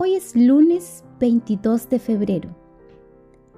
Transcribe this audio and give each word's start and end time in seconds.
Hoy 0.00 0.14
es 0.14 0.36
lunes 0.36 1.02
22 1.18 1.88
de 1.88 1.98
febrero. 1.98 2.50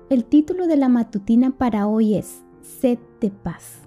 El 0.08 0.24
título 0.24 0.66
de 0.66 0.78
la 0.78 0.88
matutina 0.88 1.50
para 1.50 1.86
hoy 1.86 2.14
es 2.14 2.42
Sed 2.62 2.98
de 3.20 3.30
paz. 3.30 3.80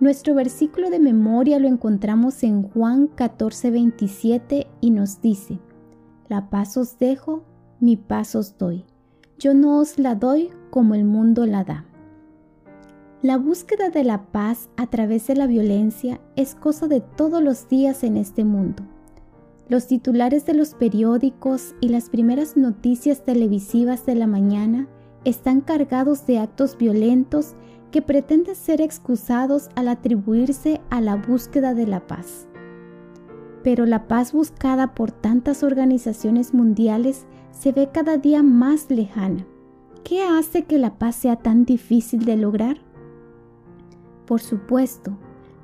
Nuestro 0.00 0.34
versículo 0.34 0.88
de 0.88 0.98
memoria 0.98 1.58
lo 1.58 1.68
encontramos 1.68 2.44
en 2.44 2.62
Juan 2.62 3.08
14:27 3.14 4.68
y 4.80 4.90
nos 4.90 5.20
dice, 5.20 5.58
La 6.30 6.48
paz 6.48 6.78
os 6.78 6.98
dejo, 6.98 7.42
mi 7.78 7.98
paz 7.98 8.34
os 8.36 8.56
doy. 8.56 8.86
Yo 9.38 9.52
no 9.52 9.80
os 9.80 9.98
la 9.98 10.14
doy 10.14 10.48
como 10.70 10.94
el 10.94 11.04
mundo 11.04 11.44
la 11.44 11.64
da. 11.64 11.84
La 13.20 13.36
búsqueda 13.36 13.90
de 13.90 14.04
la 14.04 14.22
paz 14.32 14.70
a 14.78 14.86
través 14.86 15.26
de 15.26 15.36
la 15.36 15.46
violencia 15.46 16.22
es 16.36 16.54
cosa 16.54 16.88
de 16.88 17.02
todos 17.02 17.42
los 17.42 17.68
días 17.68 18.02
en 18.02 18.16
este 18.16 18.44
mundo. 18.44 18.82
Los 19.70 19.86
titulares 19.86 20.46
de 20.46 20.54
los 20.54 20.74
periódicos 20.74 21.76
y 21.80 21.90
las 21.90 22.10
primeras 22.10 22.56
noticias 22.56 23.24
televisivas 23.24 24.04
de 24.04 24.16
la 24.16 24.26
mañana 24.26 24.88
están 25.24 25.60
cargados 25.60 26.26
de 26.26 26.40
actos 26.40 26.76
violentos 26.76 27.54
que 27.92 28.02
pretenden 28.02 28.56
ser 28.56 28.80
excusados 28.80 29.68
al 29.76 29.86
atribuirse 29.86 30.80
a 30.90 31.00
la 31.00 31.14
búsqueda 31.14 31.72
de 31.72 31.86
la 31.86 32.04
paz. 32.08 32.48
Pero 33.62 33.86
la 33.86 34.08
paz 34.08 34.32
buscada 34.32 34.92
por 34.92 35.12
tantas 35.12 35.62
organizaciones 35.62 36.52
mundiales 36.52 37.26
se 37.52 37.70
ve 37.70 37.90
cada 37.94 38.16
día 38.16 38.42
más 38.42 38.90
lejana. 38.90 39.46
¿Qué 40.02 40.24
hace 40.24 40.64
que 40.64 40.78
la 40.78 40.98
paz 40.98 41.14
sea 41.14 41.36
tan 41.36 41.64
difícil 41.64 42.24
de 42.24 42.36
lograr? 42.36 42.78
Por 44.26 44.40
supuesto, 44.40 45.16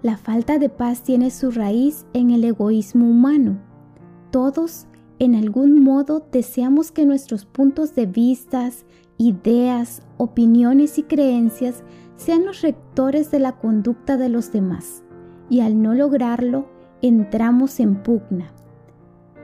la 0.05 0.17
falta 0.17 0.61
de 0.61 0.69
paz 0.69 1.03
tiene 1.03 1.33
su 1.33 1.51
raíz 1.51 2.07
en 2.13 2.31
el 2.31 2.45
egoísmo 2.45 3.11
humano 3.11 3.59
todos, 4.31 4.87
en 5.19 5.35
algún 5.35 5.83
modo, 5.83 6.27
deseamos 6.31 6.93
que 6.93 7.07
nuestros 7.07 7.47
puntos 7.47 7.95
de 7.95 8.07
vistas, 8.07 8.85
ideas, 9.19 10.03
opiniones 10.19 10.99
y 10.99 11.03
creencias 11.03 11.83
sean 12.17 12.45
los 12.45 12.63
rectores 12.63 13.31
de 13.31 13.39
la 13.39 13.53
conducta 13.53 14.17
de 14.17 14.29
los 14.29 14.53
demás, 14.53 15.03
y 15.49 15.61
al 15.61 15.81
no 15.81 15.95
lograrlo, 15.95 16.69
entramos 17.03 17.81
en 17.81 18.03
pugna. 18.03 18.53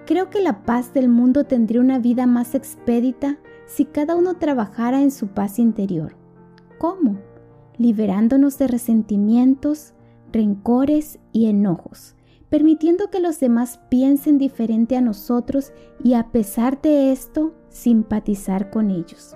Creo 0.07 0.31
que 0.31 0.41
la 0.41 0.65
paz 0.65 0.93
del 0.93 1.09
mundo 1.09 1.45
tendría 1.45 1.81
una 1.81 1.99
vida 1.99 2.27
más 2.27 2.55
expedita 2.55 3.39
si 3.67 3.85
cada 3.85 4.17
uno 4.17 4.35
trabajara 4.35 5.01
en 5.01 5.11
su 5.11 5.29
paz 5.29 5.59
interior. 5.59 6.17
¿Cómo? 6.79 7.19
Liberándonos 7.79 8.59
de 8.59 8.67
resentimientos, 8.67 9.95
rencores 10.33 11.19
y 11.33 11.47
enojos, 11.47 12.17
permitiendo 12.53 13.09
que 13.09 13.19
los 13.19 13.41
demás 13.41 13.81
piensen 13.89 14.37
diferente 14.37 14.95
a 14.95 15.01
nosotros 15.01 15.73
y 16.05 16.13
a 16.13 16.33
pesar 16.33 16.83
de 16.83 17.11
esto, 17.11 17.55
simpatizar 17.71 18.69
con 18.69 18.91
ellos. 18.91 19.35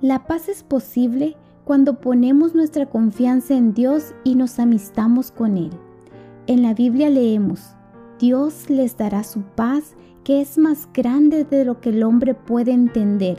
La 0.00 0.26
paz 0.26 0.48
es 0.48 0.62
posible 0.62 1.36
cuando 1.64 2.00
ponemos 2.00 2.54
nuestra 2.54 2.86
confianza 2.86 3.54
en 3.54 3.74
Dios 3.74 4.14
y 4.24 4.34
nos 4.34 4.58
amistamos 4.58 5.30
con 5.30 5.58
Él. 5.58 5.72
En 6.46 6.62
la 6.62 6.72
Biblia 6.72 7.10
leemos, 7.10 7.76
Dios 8.18 8.70
les 8.70 8.96
dará 8.96 9.22
su 9.22 9.42
paz 9.42 9.96
que 10.24 10.40
es 10.40 10.56
más 10.56 10.88
grande 10.94 11.44
de 11.44 11.66
lo 11.66 11.82
que 11.82 11.90
el 11.90 12.02
hombre 12.02 12.32
puede 12.32 12.72
entender, 12.72 13.36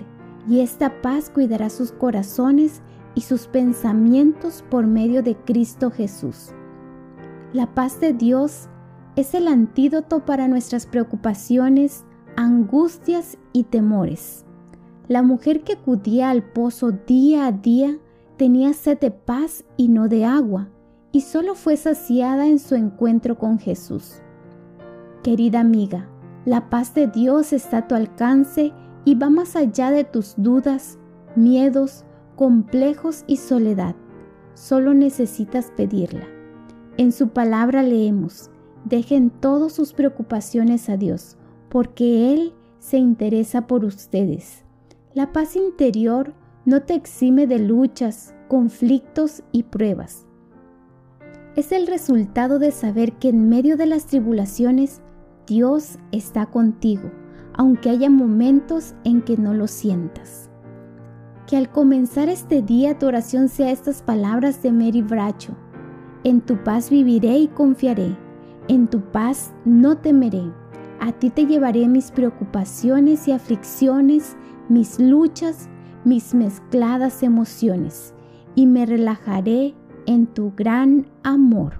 y 0.47 0.59
esta 0.59 1.01
paz 1.01 1.31
cuidará 1.31 1.71
sus 1.71 1.91
corazones 1.91 2.83
y 3.15 3.21
sus 3.21 3.47
pensamientos 3.47 4.63
por 4.69 4.85
medio 4.85 5.23
de 5.23 5.35
Cristo 5.35 5.89
Jesús. 5.89 6.53
La 7.53 7.73
paz 7.75 7.99
de 7.99 8.13
Dios 8.13 8.69
es 9.17 9.33
el 9.33 9.49
antídoto 9.49 10.23
para 10.25 10.47
nuestras 10.47 10.85
preocupaciones, 10.85 12.05
angustias 12.37 13.37
y 13.51 13.63
temores. 13.63 14.45
La 15.09 15.21
mujer 15.21 15.63
que 15.63 15.73
acudía 15.73 16.29
al 16.29 16.43
pozo 16.43 16.91
día 16.91 17.47
a 17.47 17.51
día 17.51 17.97
tenía 18.37 18.71
sed 18.71 18.99
de 18.99 19.11
paz 19.11 19.65
y 19.75 19.89
no 19.89 20.07
de 20.07 20.23
agua, 20.23 20.69
y 21.11 21.21
solo 21.21 21.55
fue 21.55 21.75
saciada 21.75 22.47
en 22.47 22.57
su 22.57 22.75
encuentro 22.75 23.37
con 23.37 23.59
Jesús. 23.59 24.21
Querida 25.21 25.59
amiga, 25.59 26.07
la 26.45 26.69
paz 26.69 26.93
de 26.93 27.07
Dios 27.07 27.51
está 27.51 27.79
a 27.79 27.87
tu 27.89 27.95
alcance 27.95 28.71
y 29.03 29.15
va 29.15 29.29
más 29.29 29.57
allá 29.57 29.91
de 29.91 30.05
tus 30.05 30.35
dudas, 30.37 30.97
miedos, 31.35 32.05
complejos 32.37 33.25
y 33.27 33.35
soledad. 33.35 33.95
Solo 34.53 34.93
necesitas 34.93 35.69
pedirla. 35.75 36.40
En 37.01 37.11
su 37.11 37.29
palabra 37.29 37.81
leemos, 37.81 38.51
dejen 38.85 39.31
todas 39.31 39.73
sus 39.73 39.91
preocupaciones 39.91 40.87
a 40.87 40.97
Dios, 40.97 41.35
porque 41.67 42.31
Él 42.31 42.53
se 42.77 42.99
interesa 42.99 43.65
por 43.65 43.85
ustedes. 43.85 44.65
La 45.15 45.33
paz 45.33 45.55
interior 45.55 46.35
no 46.63 46.83
te 46.83 46.93
exime 46.93 47.47
de 47.47 47.57
luchas, 47.57 48.35
conflictos 48.47 49.41
y 49.51 49.63
pruebas. 49.63 50.27
Es 51.55 51.71
el 51.71 51.87
resultado 51.87 52.59
de 52.59 52.69
saber 52.69 53.13
que 53.13 53.29
en 53.29 53.49
medio 53.49 53.77
de 53.77 53.87
las 53.87 54.05
tribulaciones 54.05 55.01
Dios 55.47 55.97
está 56.11 56.45
contigo, 56.45 57.09
aunque 57.55 57.89
haya 57.89 58.11
momentos 58.11 58.93
en 59.05 59.23
que 59.23 59.37
no 59.37 59.55
lo 59.55 59.65
sientas. 59.65 60.51
Que 61.47 61.57
al 61.57 61.71
comenzar 61.71 62.29
este 62.29 62.61
día 62.61 62.99
tu 62.99 63.07
oración 63.07 63.49
sea 63.49 63.71
estas 63.71 64.03
palabras 64.03 64.61
de 64.61 64.71
Mary 64.71 65.01
Bracho. 65.01 65.57
En 66.23 66.41
tu 66.41 66.55
paz 66.63 66.91
viviré 66.91 67.35
y 67.39 67.47
confiaré. 67.47 68.15
En 68.67 68.87
tu 68.87 69.01
paz 69.01 69.51
no 69.65 69.97
temeré. 69.97 70.43
A 70.99 71.11
ti 71.13 71.31
te 71.31 71.47
llevaré 71.47 71.87
mis 71.87 72.11
preocupaciones 72.11 73.27
y 73.27 73.31
aflicciones, 73.31 74.37
mis 74.69 74.99
luchas, 74.99 75.67
mis 76.05 76.35
mezcladas 76.35 77.23
emociones, 77.23 78.13
y 78.53 78.67
me 78.67 78.85
relajaré 78.85 79.73
en 80.05 80.27
tu 80.27 80.53
gran 80.55 81.07
amor. 81.23 81.73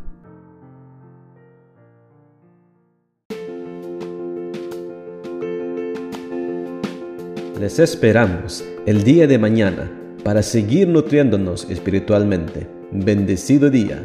Les 7.60 7.78
esperamos 7.78 8.66
el 8.88 9.04
día 9.04 9.28
de 9.28 9.38
mañana 9.38 9.92
para 10.24 10.42
seguir 10.42 10.88
nutriéndonos 10.88 11.70
espiritualmente. 11.70 12.68
Bendecido 12.92 13.70
día. 13.70 14.04